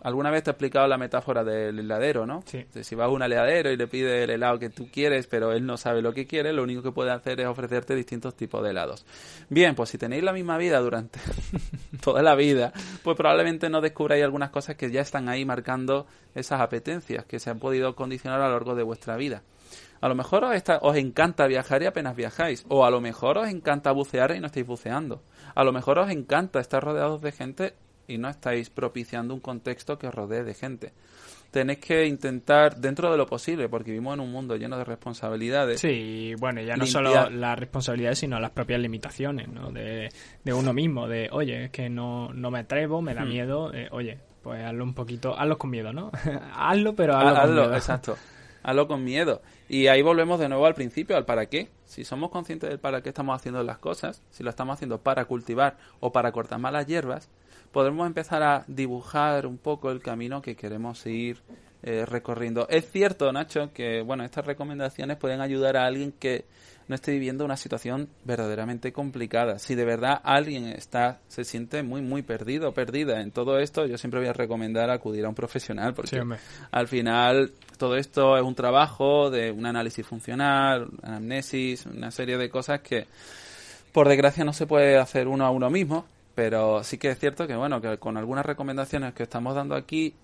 [0.00, 2.42] Alguna vez te he explicado la metáfora del heladero, ¿no?
[2.46, 2.64] Sí.
[2.80, 5.66] Si vas a un heladero y le pides el helado que tú quieres, pero él
[5.66, 8.70] no sabe lo que quiere, lo único que puede hacer es ofrecerte distintos tipos de
[8.70, 9.04] helados.
[9.50, 11.20] Bien, pues si tenéis la misma vida durante
[12.02, 12.72] toda la vida,
[13.04, 17.50] pues probablemente no descubráis algunas cosas que ya están ahí marcando esas apetencias que se
[17.50, 19.42] han podido condicionar a lo largo de vuestra vida.
[20.02, 22.66] A lo mejor os, está- os encanta viajar y apenas viajáis.
[22.68, 25.22] O a lo mejor os encanta bucear y no estáis buceando.
[25.54, 27.74] A lo mejor os encanta estar rodeados de gente
[28.08, 30.92] y no estáis propiciando un contexto que os rodee de gente.
[31.52, 35.80] Tenéis que intentar, dentro de lo posible, porque vivimos en un mundo lleno de responsabilidades,
[35.80, 36.88] Sí, bueno, ya no Limpiar.
[36.88, 39.70] solo las responsabilidades, sino las propias limitaciones, ¿no?
[39.70, 40.08] De,
[40.42, 43.28] de uno mismo, de, oye, es que no, no me atrevo, me da Hmm.
[43.28, 46.10] miedo, eh, oye, pues hazlo un poquito, hazlo con miedo, ¿no?
[46.56, 47.74] hazlo, pero hazlo, Ha- con hazlo, miedo.
[47.76, 48.16] exacto.
[48.62, 49.42] Hazlo con miedo.
[49.68, 51.68] Y ahí volvemos de nuevo al principio, al para qué.
[51.84, 55.24] Si somos conscientes del para qué estamos haciendo las cosas, si lo estamos haciendo para
[55.24, 57.28] cultivar o para cortar malas hierbas,
[57.72, 61.42] podremos empezar a dibujar un poco el camino que queremos ir
[61.82, 62.68] eh, recorriendo.
[62.68, 66.44] Es cierto, Nacho, que bueno, estas recomendaciones pueden ayudar a alguien que
[66.88, 69.58] no esté viviendo una situación verdaderamente complicada.
[69.58, 73.86] Si de verdad alguien está se siente muy muy perdido o perdida en todo esto,
[73.86, 76.16] yo siempre voy a recomendar acudir a un profesional porque Sí,
[76.70, 82.50] al final todo esto es un trabajo de un análisis funcional, anamnesis, una serie de
[82.50, 83.06] cosas que
[83.92, 87.46] por desgracia no se puede hacer uno a uno mismo, pero sí que es cierto
[87.46, 90.14] que bueno, que con algunas recomendaciones que estamos dando aquí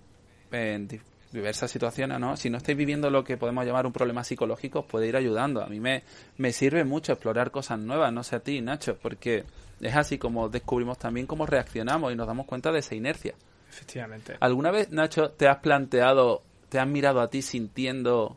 [0.51, 0.87] en
[1.31, 2.35] diversas situaciones, ¿no?
[2.37, 5.61] Si no estáis viviendo lo que podemos llamar un problema psicológico, os puede ir ayudando.
[5.61, 6.03] A mí me,
[6.37, 9.43] me sirve mucho explorar cosas nuevas, no sé a ti, Nacho, porque
[9.79, 13.35] es así como descubrimos también cómo reaccionamos y nos damos cuenta de esa inercia.
[13.71, 14.37] Efectivamente.
[14.39, 18.35] ¿Alguna vez, Nacho, te has planteado, te has mirado a ti sintiendo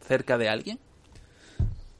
[0.00, 0.78] cerca de alguien?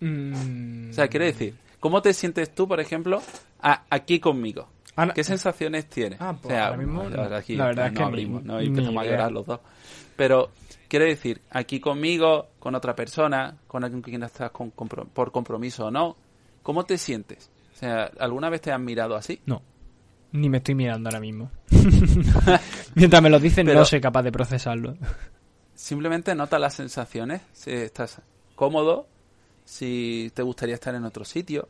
[0.00, 3.22] Mm, O sea, quiere decir, ¿cómo te sientes tú, por ejemplo,
[3.61, 4.68] a- aquí conmigo?
[5.14, 6.20] ¿Qué sensaciones tienes?
[6.20, 8.48] Ah, pues O sea, ahora mismo ahora aquí La verdad es no que abrimos, ni-
[8.48, 8.61] ¿no?
[8.61, 9.61] Y empezamos a llorar los dos.
[10.18, 10.50] Pero,
[10.88, 15.31] quiere decir, aquí conmigo, con otra persona, con alguien con quien estás con compro- por
[15.31, 16.16] compromiso o no,
[16.64, 17.48] ¿cómo te sientes?
[17.72, 19.40] O sea, ¿alguna vez te has mirado así?
[19.46, 19.62] No.
[20.33, 21.52] Ni me estoy mirando ahora mismo.
[22.96, 24.96] Mientras me lo dicen, Pero- no soy capaz de procesarlo.
[25.76, 28.20] Simplemente nota las sensaciones, si estás
[28.57, 29.07] cómodo,
[29.64, 31.68] si te gustaría estar en otro sitio.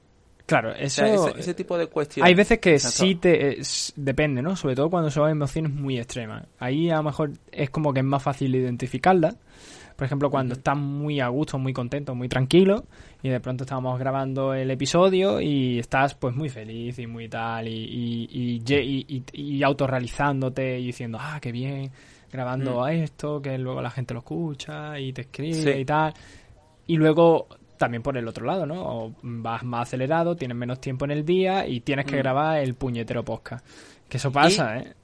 [0.48, 1.04] Claro, O eso.
[1.04, 2.26] sea, ese, ese tipo de cuestiones.
[2.26, 2.96] Hay veces que Exacto.
[3.04, 3.60] sí te.
[3.60, 4.56] es- depende, ¿no?
[4.56, 6.44] Sobre todo cuando son emociones muy extremas.
[6.58, 9.36] Ahí a lo mejor es como que es más fácil identificarlas.
[9.94, 12.84] Por ejemplo, cuando estás muy a gusto, muy contento, muy tranquilo,
[13.20, 17.66] y de pronto estamos grabando el episodio y estás pues muy feliz y muy tal,
[17.68, 21.90] y, y, y, y, y- y autorrealizándote y diciendo, ah, qué bien,
[22.32, 22.88] grabando Mm.
[22.90, 25.80] esto, que luego la gente lo escucha y te escribe Sí.
[25.80, 26.14] y tal.
[26.86, 28.74] Y luego también por el otro lado, ¿no?
[28.82, 32.18] O vas más acelerado, tienes menos tiempo en el día y tienes que Mm.
[32.18, 33.64] grabar el puñetero podcast.
[34.08, 34.94] Que eso pasa, ¿eh?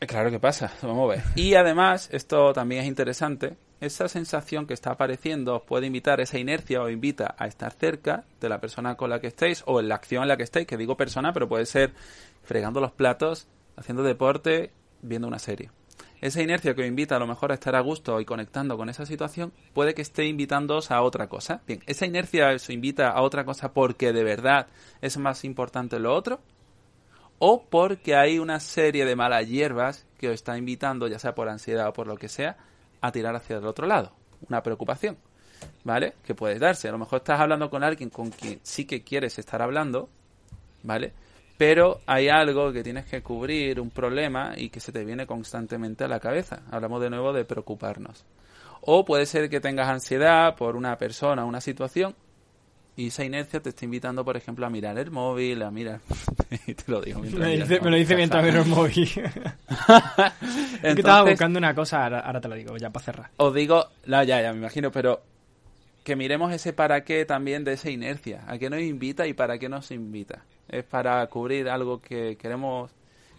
[0.00, 1.24] Eh, Claro que pasa, vamos a ver.
[1.34, 6.38] Y además, esto también es interesante, esa sensación que está apareciendo os puede invitar, esa
[6.38, 9.88] inercia os invita a estar cerca de la persona con la que estéis o en
[9.88, 11.92] la acción en la que estéis, que digo persona, pero puede ser
[12.42, 15.70] fregando los platos, haciendo deporte, viendo una serie.
[16.20, 18.88] Esa inercia que os invita a lo mejor a estar a gusto y conectando con
[18.88, 21.62] esa situación, puede que esté invitándoos a otra cosa.
[21.66, 24.66] Bien, esa inercia os invita a otra cosa porque de verdad
[25.00, 26.40] es más importante lo otro,
[27.38, 31.48] o porque hay una serie de malas hierbas que os está invitando, ya sea por
[31.48, 32.56] ansiedad o por lo que sea,
[33.00, 34.12] a tirar hacia el otro lado.
[34.48, 35.16] Una preocupación,
[35.84, 36.14] ¿vale?
[36.24, 36.88] Que puede darse.
[36.88, 40.08] A lo mejor estás hablando con alguien con quien sí que quieres estar hablando,
[40.82, 41.12] ¿vale?
[41.58, 46.04] Pero hay algo que tienes que cubrir, un problema, y que se te viene constantemente
[46.04, 46.62] a la cabeza.
[46.70, 48.24] Hablamos de nuevo de preocuparnos.
[48.80, 52.14] O puede ser que tengas ansiedad por una persona, una situación,
[52.96, 56.00] y esa inercia te está invitando, por ejemplo, a mirar el móvil, a mirar...
[56.66, 59.02] te lo digo mientras Me, miras dice- me lo dice mientras miro el móvil.
[60.82, 63.30] es que estaba buscando una cosa, ahora, ahora te lo digo, ya para cerrar.
[63.36, 65.22] os digo, no, ya, ya me imagino, pero
[66.04, 68.44] que miremos ese para qué también de esa inercia.
[68.46, 70.44] ¿A qué nos invita y para qué nos invita?
[70.68, 72.90] ¿Es para cubrir algo que queremos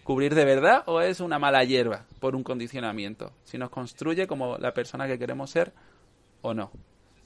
[0.02, 3.32] cubrir de verdad o es una mala hierba por un condicionamiento?
[3.44, 5.72] Si nos construye como la persona que queremos ser
[6.42, 6.70] o no.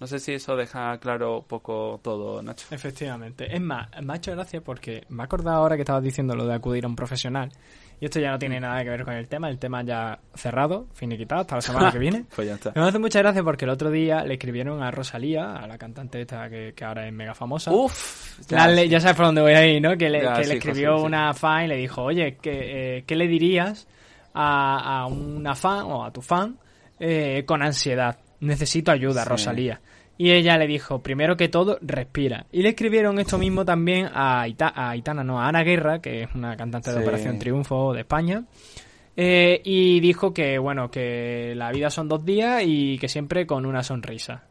[0.01, 2.67] No sé si eso deja claro poco todo, Nacho.
[2.71, 3.55] Efectivamente.
[3.55, 6.85] Es más, me ha porque me he acordado ahora que estabas diciendo lo de acudir
[6.85, 7.53] a un profesional.
[8.01, 9.49] Y esto ya no tiene nada que ver con el tema.
[9.49, 12.25] El tema ya cerrado, finiquitado, hasta la semana que viene.
[12.35, 12.73] Pues ya está.
[12.75, 16.21] Me hace mucha gracia porque el otro día le escribieron a Rosalía, a la cantante
[16.21, 17.71] esta que, que ahora es mega famosa.
[17.73, 19.97] Uf, le- ya sabes por dónde voy ahí, ¿no?
[19.97, 21.05] Que le, Ya, que sí, le escribió sí.
[21.05, 23.87] una fan y le dijo, oye, ¿qué, eh, ¿qué le dirías
[24.35, 26.59] a, a una fan o a tu fan
[26.99, 28.19] eh, con ansiedad?
[28.41, 29.25] Necesito ayuda.
[29.25, 29.81] Rosalía.
[30.17, 32.47] Y ella le dijo, primero que todo, respira.
[32.53, 36.23] Y le escribieron esto mismo también a, Ita- a Aitana, no, a Ana Guerra, que
[36.23, 37.03] es una cantante de Sí.
[37.03, 38.45] Operación Triunfo de España.
[39.17, 43.67] Eh, y dijo que, bueno, que la vida son dos días y que siempre con
[43.67, 44.43] una sonrisa.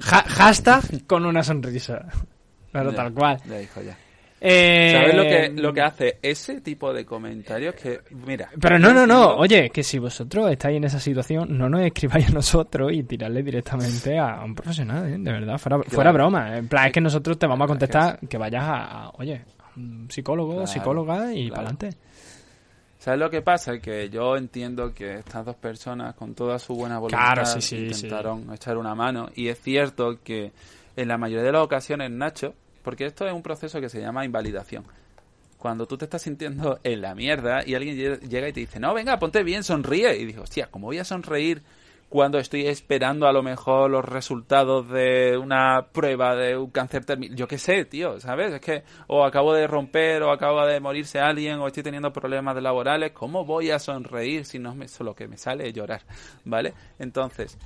[0.00, 2.06] Ja- hashtag con una sonrisa.
[2.72, 3.38] Pero Ya, tal cual.
[3.48, 3.96] Ya dijo ya.
[4.40, 7.74] Eh, ¿Sabes lo que, lo que hace ese tipo de comentarios?
[7.74, 8.48] Que, mira.
[8.60, 9.36] Pero no, no, no.
[9.36, 13.42] Oye, que si vosotros estáis en esa situación, no nos escribáis a nosotros y tirarle
[13.42, 15.16] directamente a un profesional, ¿eh?
[15.18, 16.56] De verdad, fuera, fuera broma.
[16.56, 19.70] En plan, es que nosotros te vamos a contestar que vayas a, a, oye, a
[19.76, 21.54] un psicólogo, Claro, psicóloga y claro.
[21.54, 21.98] para adelante.
[22.98, 23.78] ¿Sabes lo que pasa?
[23.78, 27.76] Que yo entiendo que estas dos personas, con toda su buena voluntad, Claro, sí, sí,
[27.86, 29.30] intentaron echar una mano.
[29.34, 30.52] Y es cierto que
[30.96, 32.54] en la mayoría de las ocasiones, Nacho,
[32.88, 34.82] porque esto es un proceso que se llama invalidación.
[35.58, 38.80] Cuando tú te estás sintiendo en la mierda y alguien lle- llega y te dice,
[38.80, 40.16] no, venga, ponte bien, sonríe.
[40.16, 41.60] Y digo, hostia, ¿cómo voy a sonreír
[42.08, 47.36] cuando estoy esperando a lo mejor los resultados de una prueba de un cáncer terminal?
[47.36, 48.54] Yo qué sé, tío, ¿sabes?
[48.54, 52.56] Es que o acabo de romper o acaba de morirse alguien o estoy teniendo problemas
[52.62, 53.12] laborales.
[53.12, 56.00] ¿Cómo voy a sonreír si no me, solo que me sale es llorar?
[56.46, 56.72] ¿Vale?
[56.98, 57.58] Entonces,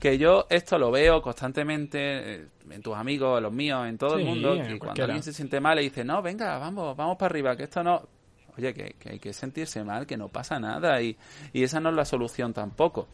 [0.00, 1.98] que yo esto lo veo constantemente
[2.34, 5.22] eh, en tus amigos, en los míos, en todo Sí, el mundo, que cuando alguien
[5.22, 8.02] se siente mal y dice, no, venga, vamos, vamos para arriba, que esto no...
[8.56, 11.16] Oye, que, que hay que sentirse mal, que no pasa nada y,
[11.52, 13.08] y esa no es la solución tampoco.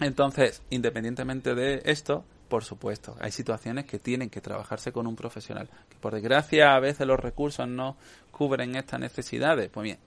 [0.00, 5.68] Entonces, independientemente de esto, por supuesto, hay situaciones que tienen que trabajarse con un profesional.
[5.88, 7.96] Que por desgracia a veces los recursos no
[8.30, 9.70] cubren estas necesidades.
[9.70, 9.98] Pues bien,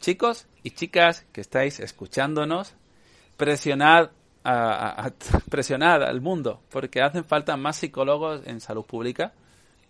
[0.00, 2.74] chicos y chicas que estáis escuchándonos,
[3.36, 4.10] presionad
[4.48, 5.10] a, a-
[5.50, 9.32] presionad al mundo, porque hacen falta más psicólogos en salud pública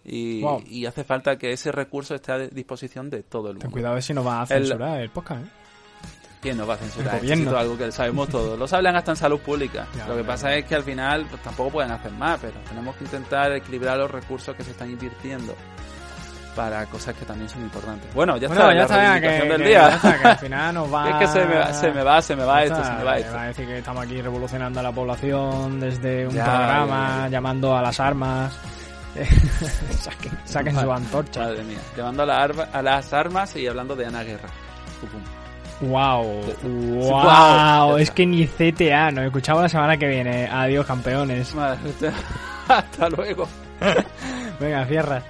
[0.04, 0.62] y, Wow.
[0.66, 3.72] y hace falta que ese recurso esté a disposición de todo el Ten mundo.
[3.72, 5.48] cuidado a ver si nos va a El- censurar el, podcast, ¿eh?
[6.40, 7.24] ¿Quién nos va a censurar?
[7.24, 8.56] El es algo que sabemos todos.
[8.58, 9.88] Los hablan hasta en salud pública.
[9.96, 12.94] Ya, Lo que pasa es que al final pues, tampoco pueden hacer más, pero tenemos
[12.96, 15.56] que intentar equilibrar los recursos que se están invirtiendo
[16.56, 18.12] para cosas que también son importantes.
[18.14, 19.88] Bueno, ya Bueno, está, ya la está, que, del que- día.
[19.90, 21.10] ya está, que al final nos va...
[21.10, 23.18] es que se me va, se me va, se me va esto, se me va
[23.18, 23.34] esto.
[23.34, 27.28] Va a decir que estamos aquí revolucionando a la población desde un Ya, programa, ya,
[27.28, 28.58] llamando a las armas.
[30.00, 31.40] saquen saquen su antorcha.
[31.40, 34.48] Madre mía, llevando a, la arma- a las armas y hablando de Ana Guerra.
[35.00, 35.90] Pum.
[35.90, 40.48] Wow, Wow, wow, es que ni CTA, nos escuchamos la semana que viene.
[40.50, 41.54] Adiós, campeones.
[41.54, 41.78] Madre.
[42.68, 43.46] Hasta luego.
[44.58, 45.22] Venga, cierra.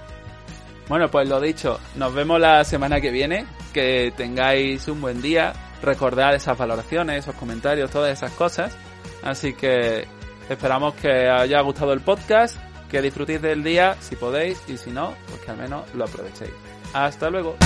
[0.89, 3.47] Bueno, pues lo dicho, nos vemos la semana que viene.
[3.73, 5.53] Que tengáis un buen día.
[5.83, 8.77] Recordad esas valoraciones, esos comentarios, todas esas cosas.
[9.23, 10.07] Así que
[10.49, 12.57] esperamos que os haya gustado el podcast,
[12.91, 16.53] que disfrutéis del día si podéis y si no, pues que al menos lo aprovechéis.
[16.95, 17.57] Hasta luego.